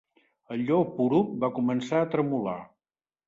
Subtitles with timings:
[0.53, 2.57] El Lleó Poruc va començar a tremolar.